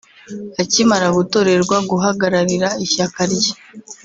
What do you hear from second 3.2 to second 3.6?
rye